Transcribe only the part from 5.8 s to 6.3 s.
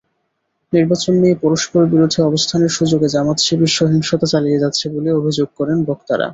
বক্তারা।